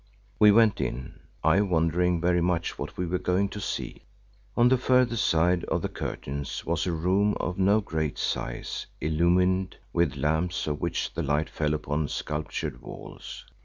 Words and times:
We 0.39 0.51
went 0.51 0.81
in, 0.81 1.19
I 1.43 1.61
wondering 1.61 2.19
very 2.21 2.41
much 2.41 2.79
what 2.79 2.97
we 2.97 3.05
were 3.05 3.19
going 3.19 3.49
to 3.49 3.61
see. 3.61 4.01
On 4.57 4.67
the 4.67 4.77
further 4.79 5.15
side 5.15 5.63
of 5.65 5.83
the 5.83 5.89
curtains 5.89 6.65
was 6.65 6.87
a 6.87 6.91
room 6.91 7.35
of 7.39 7.59
no 7.59 7.81
great 7.81 8.17
size 8.17 8.87
illumined 8.99 9.75
with 9.93 10.15
lamps 10.17 10.65
of 10.65 10.81
which 10.81 11.13
the 11.13 11.21
light 11.21 11.51
fell 11.51 11.75
upon 11.75 12.07
sculptured 12.07 12.81
walls. 12.81 13.45